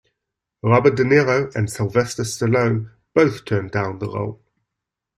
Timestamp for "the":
3.99-4.07